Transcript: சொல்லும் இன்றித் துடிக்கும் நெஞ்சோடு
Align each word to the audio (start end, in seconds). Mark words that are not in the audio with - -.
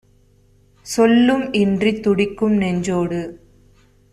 சொல்லும் 0.85 1.43
இன்றித் 1.53 2.01
துடிக்கும் 2.03 2.55
நெஞ்சோடு 2.57 3.21